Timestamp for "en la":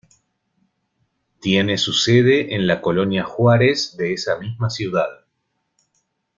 2.55-2.81